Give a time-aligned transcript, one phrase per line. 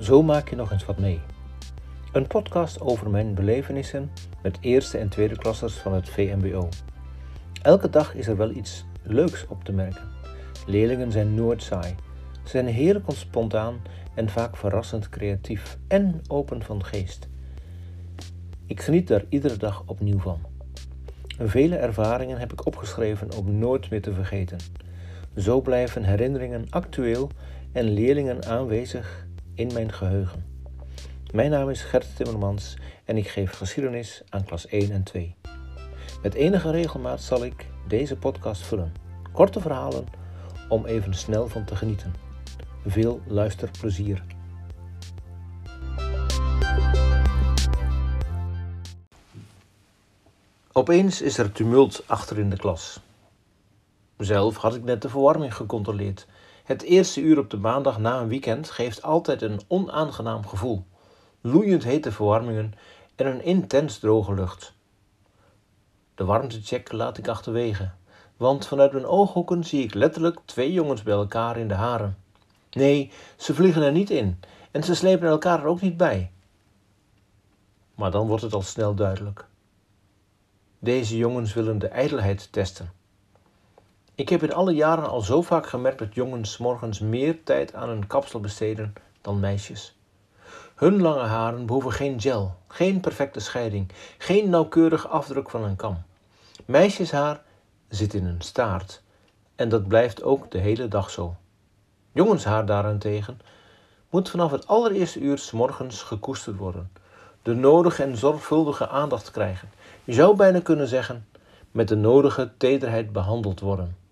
[0.00, 1.20] Zo maak je nog eens wat mee.
[2.12, 4.10] Een podcast over mijn belevenissen
[4.42, 6.68] met eerste en tweede klassers van het VMBO.
[7.62, 10.08] Elke dag is er wel iets leuks op te merken.
[10.66, 11.94] Leerlingen zijn nooit saai.
[12.42, 13.80] Ze zijn heerlijk spontaan
[14.14, 17.28] en vaak verrassend creatief en open van geest.
[18.66, 20.40] Ik geniet daar iedere dag opnieuw van.
[21.38, 24.58] Vele ervaringen heb ik opgeschreven om nooit meer te vergeten.
[25.36, 27.30] Zo blijven herinneringen actueel
[27.72, 30.44] en leerlingen aanwezig in mijn geheugen.
[31.32, 35.34] Mijn naam is Gert Timmermans en ik geef geschiedenis aan klas 1 en 2.
[36.22, 38.94] Met enige regelmaat zal ik deze podcast vullen.
[39.32, 40.06] Korte verhalen
[40.68, 42.14] om even snel van te genieten.
[42.86, 44.22] Veel luisterplezier.
[50.72, 53.00] Opeens is er tumult achter in de klas.
[54.18, 56.26] Zelf had ik net de verwarming gecontroleerd.
[56.66, 60.84] Het eerste uur op de maandag na een weekend geeft altijd een onaangenaam gevoel.
[61.40, 62.74] Loeiend hete verwarmingen
[63.16, 64.74] en een intens droge lucht.
[66.14, 67.90] De warmtecheck laat ik achterwege,
[68.36, 72.16] want vanuit mijn ooghoeken zie ik letterlijk twee jongens bij elkaar in de haren.
[72.70, 74.40] Nee, ze vliegen er niet in
[74.70, 76.30] en ze slepen elkaar er ook niet bij.
[77.94, 79.46] Maar dan wordt het al snel duidelijk.
[80.78, 82.95] Deze jongens willen de ijdelheid testen.
[84.16, 87.88] Ik heb in alle jaren al zo vaak gemerkt dat jongens morgens meer tijd aan
[87.88, 89.96] hun kapsel besteden dan meisjes.
[90.74, 96.02] Hun lange haren behoeven geen gel, geen perfecte scheiding, geen nauwkeurige afdruk van een kam.
[96.64, 97.42] Meisjeshaar
[97.88, 99.02] zit in een staart
[99.54, 101.34] en dat blijft ook de hele dag zo.
[102.12, 103.40] Jongenshaar daarentegen
[104.10, 106.90] moet vanaf het allereerste uur s morgens gekoesterd worden,
[107.42, 109.70] de nodige en zorgvuldige aandacht krijgen.
[110.04, 111.26] Je zou bijna kunnen zeggen,
[111.70, 114.04] met de nodige tederheid behandeld worden.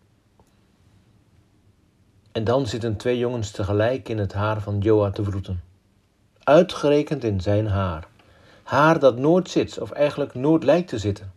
[2.34, 5.62] En dan zitten twee jongens tegelijk in het haar van Joa te vroeten.
[6.44, 8.06] Uitgerekend in zijn haar.
[8.62, 11.32] Haar dat nooit zit, of eigenlijk nooit lijkt te zitten.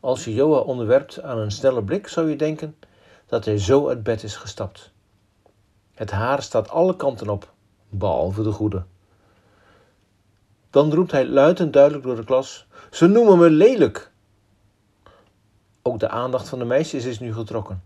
[0.00, 2.76] Als je Joa onderwerpt aan een snelle blik, zou je denken
[3.26, 4.90] dat hij zo uit bed is gestapt.
[5.94, 7.52] Het haar staat alle kanten op,
[7.88, 8.82] behalve de goede.
[10.70, 14.10] Dan roept hij luid en duidelijk door de klas: Ze noemen me lelijk.
[15.82, 17.82] Ook de aandacht van de meisjes is nu getrokken.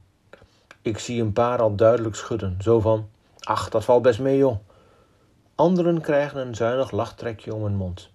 [0.88, 3.08] Ik zie een paar al duidelijk schudden, zo van:
[3.40, 4.56] Ach, dat valt best mee, joh.
[5.54, 8.10] Anderen krijgen een zuinig lachtrekje om hun mond.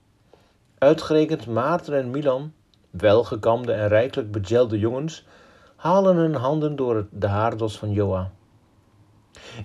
[0.78, 2.53] Uitgerekend Maarten en Milan,
[2.89, 5.25] welgekamde en rijkelijk begelde jongens,
[5.75, 8.31] halen hun handen door de haardos van Joa.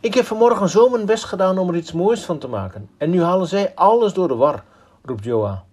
[0.00, 2.90] Ik heb vanmorgen zo mijn best gedaan om er iets moois van te maken.
[2.98, 4.64] En nu halen zij alles door de war,
[5.02, 5.64] roept Joa.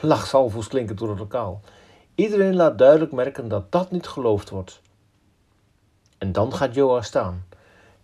[0.00, 1.60] Lachsalvo's klinken door het lokaal.
[2.14, 4.84] Iedereen laat duidelijk merken dat dat niet geloofd wordt.
[6.18, 7.44] En dan gaat Joa staan.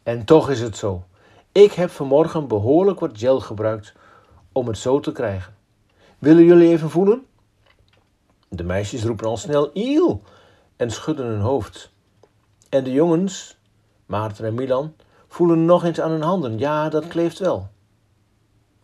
[0.02, 1.04] En toch is het zo.
[1.52, 3.94] Ik heb vanmorgen behoorlijk wat gel gebruikt
[4.52, 5.54] om het zo te krijgen.
[6.18, 7.26] Willen jullie even voelen?
[8.48, 10.22] De meisjes roepen al snel iel
[10.76, 11.92] en schudden hun hoofd.
[12.68, 13.58] En de jongens,
[14.06, 14.94] Maarten en Milan,
[15.28, 16.58] voelen nog eens aan hun handen.
[16.58, 17.68] Ja, dat kleeft wel.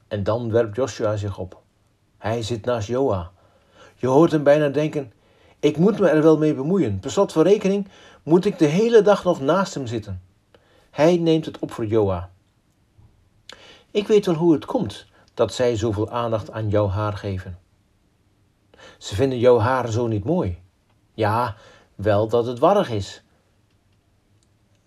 [0.08, 1.62] En dan werpt Joshua zich op.
[2.18, 3.30] Hij zit naast Joa.
[3.96, 5.12] Je hoort hem bijna denken:
[5.60, 6.98] ik moet me er wel mee bemoeien.
[6.98, 7.88] Per slot van rekening
[8.28, 10.22] moet ik de hele dag nog naast hem zitten.
[10.90, 12.30] Hij neemt het op voor Joa.
[13.90, 17.58] Ik weet wel hoe het komt dat zij zoveel aandacht aan jouw haar geven.
[18.98, 20.58] Ze vinden jouw haar zo niet mooi.
[21.14, 21.56] Ja,
[21.94, 23.22] wel dat het warrig is.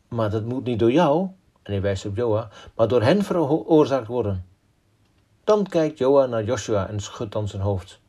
[0.07, 1.21] Maar dat moet niet door jou,
[1.63, 4.45] en hij wijst op Joa, maar door hen veroorzaakt worden.
[5.43, 7.99] Dan kijkt Joa naar Joshua en schudt dan zijn hoofd.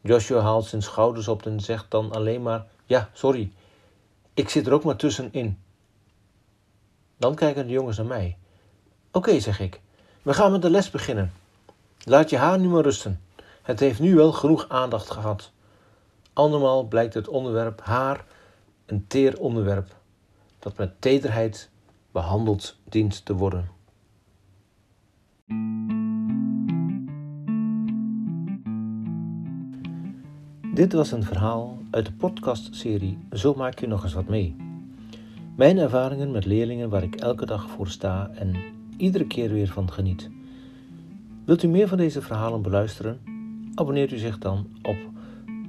[0.00, 3.52] Joshua haalt zijn schouders op en zegt dan alleen maar: Ja, sorry,
[4.34, 5.58] ik zit er ook maar tussenin.
[7.16, 8.38] Dan kijken de jongens naar mij.
[9.12, 9.80] Oké, zeg ik,
[10.22, 11.32] we gaan met de les beginnen.
[12.04, 13.20] Laat je haar nu maar rusten.
[13.62, 15.52] Het heeft nu wel genoeg aandacht gehad.
[16.32, 18.24] Andermaal blijkt het onderwerp haar
[18.86, 19.94] een teer onderwerp
[20.58, 21.70] dat met tederheid
[22.10, 23.70] behandeld dient te worden.
[30.74, 34.56] Dit was een verhaal uit de podcastserie Zo maak je nog eens wat mee.
[35.56, 38.56] Mijn ervaringen met leerlingen waar ik elke dag voor sta en
[38.96, 40.30] iedere keer weer van geniet.
[41.44, 43.20] Wilt u meer van deze verhalen beluisteren?
[43.74, 44.96] Abonneert u zich dan op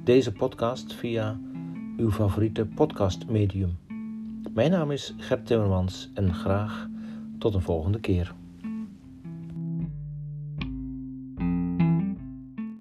[0.04, 1.38] deze podcast via
[1.96, 3.78] uw favoriete podcastmedium.
[4.54, 6.88] Mijn naam is Gert Timmermans en graag
[7.38, 8.34] tot een volgende keer.